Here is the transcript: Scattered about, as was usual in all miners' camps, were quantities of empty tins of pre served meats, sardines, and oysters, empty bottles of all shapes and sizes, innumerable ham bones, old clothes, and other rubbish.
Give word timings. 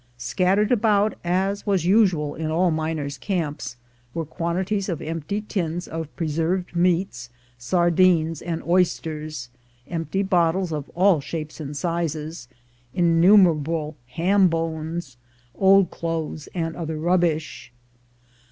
Scattered 0.17 0.71
about, 0.71 1.13
as 1.23 1.67
was 1.67 1.85
usual 1.85 2.33
in 2.33 2.49
all 2.49 2.71
miners' 2.71 3.19
camps, 3.19 3.77
were 4.15 4.25
quantities 4.25 4.89
of 4.89 4.99
empty 4.99 5.41
tins 5.41 5.87
of 5.87 6.07
pre 6.15 6.27
served 6.27 6.75
meats, 6.75 7.29
sardines, 7.59 8.41
and 8.41 8.63
oysters, 8.63 9.49
empty 9.87 10.23
bottles 10.23 10.71
of 10.73 10.89
all 10.95 11.21
shapes 11.21 11.59
and 11.59 11.77
sizes, 11.77 12.47
innumerable 12.95 13.95
ham 14.07 14.47
bones, 14.47 15.17
old 15.53 15.91
clothes, 15.91 16.49
and 16.55 16.75
other 16.75 16.97
rubbish. 16.97 17.71